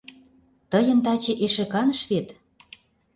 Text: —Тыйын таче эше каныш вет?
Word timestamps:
—Тыйын 0.71 0.99
таче 1.05 1.33
эше 1.45 1.65
каныш 1.73 2.01
вет? 2.09 2.27